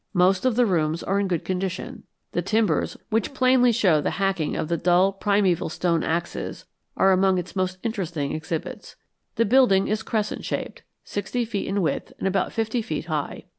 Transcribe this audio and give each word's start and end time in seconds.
Most 0.15 0.45
of 0.45 0.55
the 0.55 0.65
rooms 0.65 1.03
are 1.03 1.19
in 1.19 1.27
good 1.27 1.45
condition. 1.45 2.05
The 2.31 2.41
timbers, 2.41 2.97
which 3.11 3.35
plainly 3.35 3.71
show 3.71 4.01
the 4.01 4.09
hacking 4.17 4.55
of 4.55 4.67
the 4.67 4.75
dull 4.75 5.13
primeval 5.13 5.69
stone 5.69 6.03
axes, 6.03 6.65
are 6.97 7.11
among 7.11 7.37
its 7.37 7.55
most 7.55 7.77
interesting 7.83 8.31
exhibits. 8.33 8.95
The 9.35 9.45
building 9.45 9.87
is 9.87 10.01
crescent 10.01 10.43
shaped, 10.43 10.81
sixty 11.03 11.45
feet 11.45 11.67
in 11.67 11.83
width 11.83 12.13
and 12.17 12.27
about 12.27 12.51
fifty 12.51 12.81
feet 12.81 13.05
high. 13.05 13.45